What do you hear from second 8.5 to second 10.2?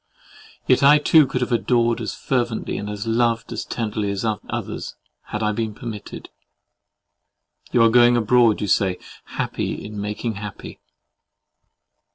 you say, happy in